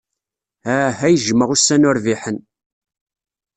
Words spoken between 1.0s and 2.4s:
ay jjmeɣ ussan urbiḥen!